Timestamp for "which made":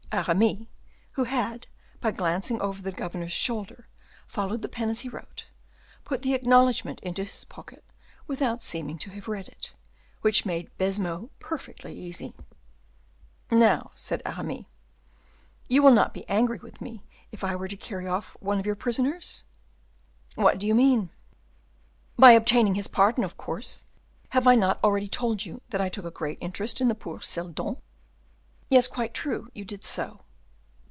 10.19-10.69